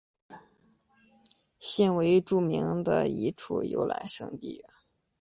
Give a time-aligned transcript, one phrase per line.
[1.59, 4.65] 现为著名的一处游览胜地。